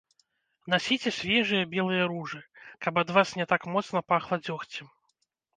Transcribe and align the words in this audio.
Насіце 0.73 1.09
свежыя 1.17 1.67
белыя 1.75 2.07
ружы, 2.13 2.41
каб 2.87 2.93
ад 3.03 3.15
вас 3.19 3.37
не 3.41 3.45
так 3.53 3.61
моцна 3.77 3.99
пахла 4.15 4.43
дзёгцем. 4.49 4.87